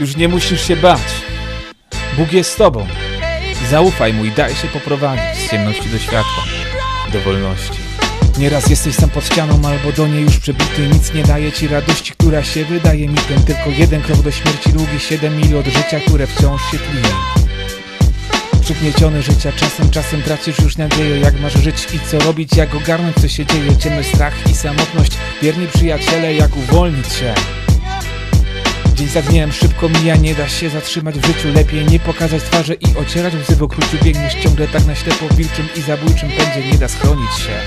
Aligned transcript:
Już 0.00 0.16
nie 0.16 0.28
musisz 0.28 0.68
się 0.68 0.76
bać. 0.76 1.00
Bóg 2.16 2.32
jest 2.32 2.50
z 2.50 2.56
tobą. 2.56 2.86
Zaufaj 3.70 4.12
mu 4.12 4.24
i 4.24 4.30
daj 4.30 4.54
się 4.54 4.68
poprowadzić 4.68 5.46
z 5.46 5.50
ciemności 5.50 5.88
do 5.88 5.98
światła, 5.98 6.44
do 7.12 7.20
wolności. 7.20 7.78
Nieraz 8.38 8.70
jesteś 8.70 8.94
sam 8.94 9.10
pod 9.10 9.24
ścianą 9.24 9.60
albo 9.68 9.92
do 9.92 10.08
niej 10.08 10.22
już 10.22 10.38
przebity 10.38 10.88
Nic 10.92 11.14
nie 11.14 11.22
daje 11.22 11.52
ci 11.52 11.68
radości, 11.68 12.12
która 12.12 12.42
się 12.42 12.64
wydaje 12.64 13.08
mitem 13.08 13.42
Tylko 13.42 13.70
jeden 13.78 14.02
krok 14.02 14.18
do 14.18 14.30
śmierci, 14.30 14.72
długi 14.72 15.00
siedem 15.00 15.36
mil 15.36 15.56
od 15.56 15.66
życia, 15.66 16.00
które 16.06 16.26
wciąż 16.26 16.62
się 16.70 16.78
tli 16.78 17.02
Przygnieciony 18.60 19.22
życia 19.22 19.52
czasem, 19.52 19.90
czasem 19.90 20.22
tracisz 20.22 20.58
już 20.58 20.76
nadzieję 20.76 21.20
Jak 21.20 21.40
masz 21.40 21.54
żyć 21.54 21.86
i 21.94 21.98
co 22.10 22.18
robić, 22.18 22.56
jak 22.56 22.74
ogarnąć 22.74 23.16
co 23.16 23.28
się 23.28 23.46
dzieje 23.46 23.76
Ciemność, 23.76 24.08
strach 24.08 24.50
i 24.50 24.54
samotność, 24.54 25.12
wierni 25.42 25.66
przyjaciele, 25.66 26.34
jak 26.34 26.56
uwolnić 26.56 27.12
się 27.12 27.34
Dzień 29.00 29.08
za 29.08 29.22
dniem 29.22 29.52
szybko 29.52 29.88
mija, 29.88 30.16
nie 30.16 30.34
da 30.34 30.48
się 30.48 30.70
zatrzymać 30.70 31.18
w 31.18 31.26
życiu. 31.26 31.48
Lepiej 31.54 31.86
nie 31.86 32.00
pokazać 32.00 32.42
twarzy 32.42 32.74
i 32.74 32.98
ocierać 32.98 33.34
łzy 33.34 33.56
w 33.56 33.62
okruciu 33.62 33.96
Biegniesz 34.04 34.34
ciągle 34.34 34.68
tak 34.68 34.86
na 34.86 34.94
ślepo. 34.94 35.34
Wilczym 35.34 35.68
i 35.76 35.80
zabójczym 35.80 36.28
pędzie 36.30 36.68
Nie 36.72 36.78
da 36.78 36.88
schronić 36.88 37.34
się. 37.34 37.60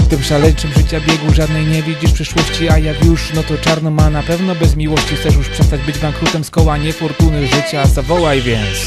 W 0.00 0.08
tym 0.08 0.22
szaleńczym 0.22 0.72
życia 0.72 1.00
biegu 1.00 1.34
żadnej 1.34 1.66
nie 1.66 1.82
widzisz 1.82 2.12
przyszłości 2.12 2.68
A 2.68 2.78
jak 2.78 3.04
już, 3.04 3.32
no 3.34 3.42
to 3.42 3.58
czarno 3.58 3.90
ma 3.90 4.10
na 4.10 4.22
pewno. 4.22 4.54
Bez 4.54 4.76
miłości 4.76 5.16
Chcesz 5.16 5.34
już 5.34 5.48
przestać 5.48 5.80
być 5.80 5.98
bankrutem 5.98 6.44
z 6.44 6.50
koła 6.50 6.76
niefortuny 6.76 7.46
życia 7.46 7.86
Zawołaj 7.86 8.42
więc. 8.42 8.78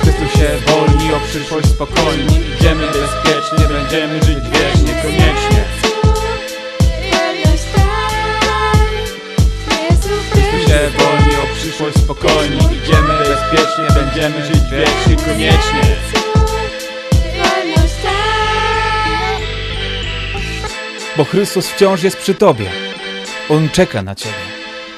Chrystusie 0.00 0.48
wolni 0.66 1.14
o 1.14 1.20
przyszłość 1.20 1.68
Idziemy 2.58 2.86
bezpiecznie, 2.86 3.68
będziemy 3.68 4.22
żyć 4.22 4.38
wiecznie 4.52 5.02
Koniecznie 5.02 5.57
przyszłość 11.78 11.98
spokojni 11.98 12.56
Idziemy 12.56 13.18
bezpiecznie, 13.18 14.02
będziemy 14.02 14.46
żyć 14.46 14.62
wiecznie 14.70 15.24
Koniecznie. 15.24 15.96
Bo 21.16 21.24
Chrystus 21.24 21.68
wciąż 21.68 22.02
jest 22.02 22.16
przy 22.16 22.34
tobie. 22.34 22.70
On 23.48 23.68
czeka 23.68 24.02
na 24.02 24.14
ciebie. 24.14 24.34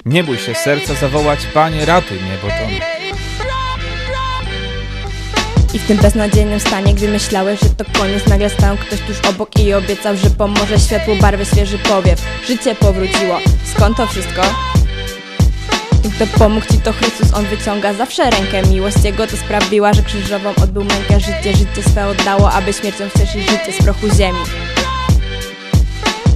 Nie 0.04 0.24
bój 0.24 0.38
się 0.38 0.54
serca 0.54 0.94
zawołać 0.94 1.46
Panie 1.54 1.86
ratuj 1.86 2.16
mnie, 2.16 2.38
bo 2.42 2.48
to 2.48 2.54
I 5.74 5.78
w 5.78 5.86
tym 5.86 5.96
beznadziejnym 5.96 6.60
stanie, 6.60 6.94
gdy 6.94 7.08
myślałeś, 7.08 7.60
że 7.60 7.68
to 7.68 7.84
koniec 7.98 8.26
Nagle 8.26 8.50
stał 8.50 8.76
ktoś 8.76 9.00
tuż 9.00 9.20
obok 9.30 9.58
i 9.58 9.74
obiecał, 9.74 10.16
że 10.16 10.30
pomoże 10.30 10.78
Światło 10.78 11.16
barwy, 11.16 11.44
świeży 11.44 11.78
powiew. 11.78 12.22
Życie 12.46 12.74
powróciło, 12.74 13.38
skąd 13.64 13.96
to 13.96 14.06
wszystko? 14.06 14.42
Kto 16.08 16.38
pomógł 16.38 16.66
ci 16.66 16.78
to 16.78 16.92
Chrystus, 16.92 17.34
On 17.34 17.46
wyciąga 17.46 17.92
zawsze 17.94 18.30
rękę. 18.30 18.62
Miłość 18.62 18.96
Jego 19.04 19.26
to 19.26 19.36
sprawiła, 19.36 19.94
że 19.94 20.02
krzyżową 20.02 20.54
odbył 20.62 20.84
mękę. 20.84 21.20
Życie, 21.20 21.56
życie 21.56 21.90
swe 21.90 22.06
oddało, 22.06 22.52
aby 22.52 22.72
śmiercią 22.72 23.08
wcieszyć 23.08 23.50
życie 23.50 23.72
z 23.80 23.84
prochu 23.84 24.06
ziemi. 24.16 24.38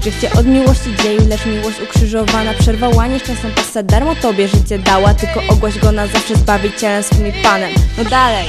Czy 0.03 0.11
chcie 0.11 0.33
od 0.33 0.47
miłości 0.47 0.97
dzieju, 1.03 1.29
lecz 1.29 1.47
miłość 1.47 1.81
ukrzyżowana. 1.81 2.55
Przerwała 2.55 3.07
nieszczęsną 3.07 3.51
pasę, 3.51 3.83
darmo 3.83 4.15
Tobie 4.15 4.49
życie 4.49 4.79
dała. 4.79 5.15
Tylko 5.15 5.41
ogłoś 5.49 5.79
Go 5.79 5.93
na 5.93 6.07
zawsze 6.07 6.37
Zbawicielem 6.37 7.03
swym 7.03 7.27
i 7.27 7.33
Panem. 7.33 7.71
No 7.99 8.05
dalej! 8.05 8.47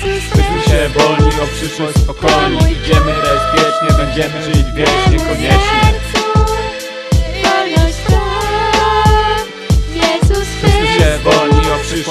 Chrystusie 0.00 0.88
wolni 0.94 1.32
o 1.42 1.46
przyszłość 1.46 1.96
spokojni. 1.96 2.56
Idziemy 2.56 3.12
bezpiecznie, 3.12 4.04
będziemy 4.04 4.42
żyć 4.42 4.66
wiecznie 4.76 5.18
Koniecznie 5.18 6.01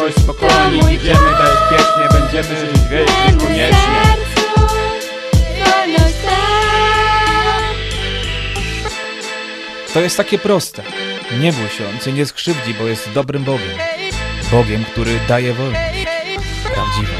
przyszłość 0.02 0.18
spokojni 0.18 0.96
Idziemy 0.96 1.20
bezpiecznie, 1.20 2.20
będziemy 2.20 2.60
żyć 2.60 2.80
wiecznie 2.90 3.48
Koniecznie 3.48 4.02
To 9.94 10.02
jest 10.02 10.18
takie 10.18 10.40
proste. 10.40 10.84
Nie 11.40 11.54
bój 11.54 11.70
się, 11.70 11.90
on 11.90 12.00
cię 12.00 12.12
nie 12.14 12.26
skrzywdzi, 12.26 12.74
bo 12.74 12.88
jest 12.88 13.12
dobrym 13.14 13.44
Bogiem. 13.44 13.78
Bogiem, 14.52 14.84
który 14.84 15.12
daje 15.28 15.54
wolność. 15.54 16.06
Prawdziwą. 16.64 17.14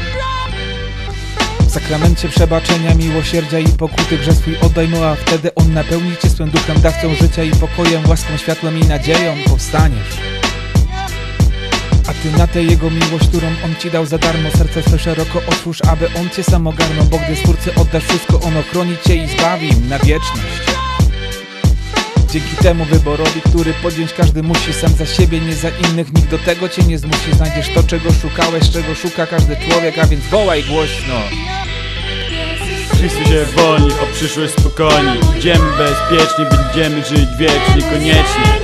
W 1.60 1.70
sakramencie 1.70 2.28
przebaczenia, 2.28 2.94
miłosierdzia 2.94 3.58
i 3.58 3.68
pokuty 3.68 4.18
grzech 4.18 4.34
swój 4.34 4.56
oddaj 4.62 4.88
mu, 4.88 5.04
a 5.04 5.14
wtedy 5.14 5.54
on 5.54 5.74
napełni 5.74 6.16
cię 6.22 6.30
swym 6.30 6.50
duchem, 6.50 6.80
dawcą 6.80 7.14
życia 7.14 7.42
i 7.42 7.50
pokojem, 7.50 8.08
łaską, 8.08 8.36
światłem 8.36 8.78
i 8.78 8.84
nadzieją 8.84 9.36
powstaniesz. 9.46 10.41
A 12.08 12.12
ty 12.14 12.38
na 12.38 12.46
tę 12.46 12.62
jego 12.62 12.90
miłość, 12.90 13.28
którą 13.28 13.46
on 13.64 13.74
ci 13.80 13.90
dał 13.90 14.06
za 14.06 14.18
darmo, 14.18 14.50
serce 14.50 14.82
swe 14.82 14.98
szeroko 14.98 15.42
otwórz, 15.46 15.78
aby 15.88 16.06
on 16.20 16.30
cię 16.30 16.42
sam 16.42 16.66
ogarnął, 16.66 17.04
bo 17.04 17.18
gdy 17.18 17.36
Stwórcy 17.36 17.74
oddasz 17.74 18.04
wszystko, 18.04 18.40
on 18.40 18.56
ochroni 18.56 18.96
cię 19.06 19.16
i 19.16 19.28
zbawi 19.28 19.68
na 19.88 19.98
wieczność. 19.98 20.62
Dzięki 22.32 22.56
temu 22.56 22.84
wyborowi, 22.84 23.40
który 23.40 23.74
podjąć 23.74 24.12
każdy 24.12 24.42
musi 24.42 24.72
sam 24.72 24.90
za 24.90 25.06
siebie, 25.06 25.40
nie 25.40 25.54
za 25.54 25.68
innych, 25.68 26.12
nikt 26.12 26.30
do 26.30 26.38
tego 26.38 26.68
cię 26.68 26.82
nie 26.82 26.98
zmusi. 26.98 27.32
Znajdziesz 27.36 27.74
to, 27.74 27.82
czego 27.82 28.12
szukałeś, 28.12 28.70
czego 28.70 28.94
szuka 28.94 29.26
każdy 29.26 29.56
człowiek, 29.56 29.98
a 29.98 30.06
więc 30.06 30.24
wołaj 30.24 30.64
głośno. 30.64 31.14
Chrystusie 32.98 33.44
wolni 33.56 33.92
o 33.92 34.06
przyszłość 34.14 34.52
spokojni 34.52 35.18
Idziemy 35.38 35.64
bezpiecznie, 35.78 36.44
będziemy 36.44 37.04
żyć 37.04 37.28
wiecznie 37.38 37.90
Koniecznie 37.90 38.61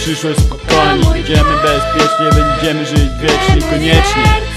przyszłość 0.00 0.38
spokojni 0.40 1.20
Idziemy 1.20 1.54
bezpiecznie, 1.62 2.42
będziemy 2.42 2.86
żyć 2.86 3.10
wiecznie 3.20 3.70
Koniecznie 3.70 4.49